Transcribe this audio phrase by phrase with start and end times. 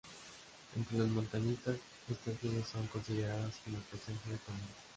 [0.75, 1.75] Entre los montañistas
[2.09, 4.81] estas nubes son consideradas como presagio de tormenta.